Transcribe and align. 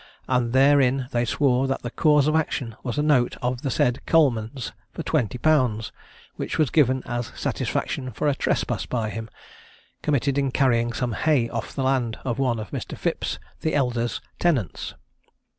_and 0.27 0.51
therein 0.51 1.07
they 1.11 1.23
swore 1.25 1.67
that 1.67 1.83
the 1.83 1.91
cause 1.91 2.25
of 2.25 2.35
action 2.35 2.75
was 2.81 2.97
a 2.97 3.03
note 3.03 3.37
of 3.39 3.61
the 3.61 3.69
said 3.69 4.03
Coleman's 4.07 4.71
for 4.91 5.03
twenty 5.03 5.37
pounds, 5.37 5.91
which 6.37 6.57
was 6.57 6.71
given 6.71 7.03
as 7.05 7.31
satisfaction 7.35 8.09
for 8.11 8.27
a 8.27 8.33
trespass 8.33 8.87
by 8.87 9.11
him 9.11 9.29
committed 10.01 10.39
in 10.39 10.49
carrying 10.49 10.91
some 10.91 11.13
hay 11.13 11.47
off 11.49 11.75
the 11.75 11.83
land 11.83 12.17
of 12.25 12.39
one 12.39 12.57
of 12.59 12.71
Mr. 12.71 12.97
Phipps 12.97 13.37
the 13.59 13.75
elder's 13.75 14.21
tenants. 14.39 14.95